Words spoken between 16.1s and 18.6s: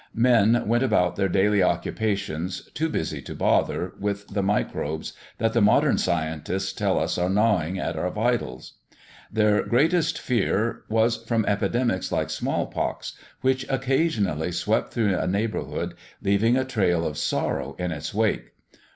leaving a trail of sorrow in its wake.